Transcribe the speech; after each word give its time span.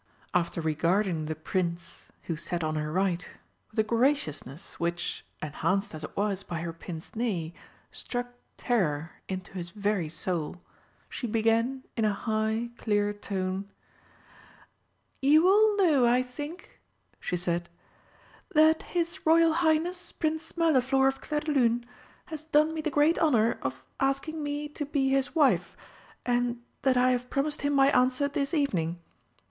After 0.33 0.61
regarding 0.61 1.27
the 1.27 1.35
Prince, 1.35 2.07
who 2.23 2.35
sat 2.35 2.63
on 2.63 2.73
her 2.73 2.91
right, 2.91 3.29
with 3.69 3.77
a 3.77 3.83
graciousness 3.83 4.79
which, 4.79 5.23
enhanced 5.43 5.93
as 5.93 6.03
it 6.03 6.17
was 6.17 6.41
by 6.41 6.61
her 6.61 6.73
pince 6.73 7.15
nez, 7.15 7.51
struck 7.91 8.33
terror 8.57 9.11
into 9.27 9.53
his 9.53 9.69
very 9.69 10.09
soul, 10.09 10.59
she 11.07 11.27
began 11.27 11.83
in 11.95 12.03
a 12.03 12.15
high, 12.15 12.71
clear 12.77 13.13
tone: 13.13 13.69
"You 15.21 15.47
all 15.47 15.77
know, 15.77 16.07
I 16.07 16.23
think," 16.23 16.81
she 17.19 17.37
said, 17.37 17.69
"that 18.55 18.81
his 18.81 19.23
Royal 19.23 19.53
Highness 19.53 20.13
Prince 20.13 20.57
Mirliflor 20.57 21.07
of 21.09 21.21
Clairdelune 21.21 21.85
has 22.25 22.45
done 22.45 22.73
me 22.73 22.81
the 22.81 22.89
great 22.89 23.19
honour 23.19 23.59
of 23.61 23.85
asking 23.99 24.41
me 24.41 24.67
to 24.69 24.83
be 24.83 25.09
his 25.09 25.35
wife, 25.35 25.77
and 26.25 26.59
that 26.81 26.97
I 26.97 27.11
have 27.11 27.29
promised 27.29 27.61
him 27.61 27.73
my 27.73 27.91
answer 27.91 28.27
this 28.27 28.55
evening. 28.55 28.99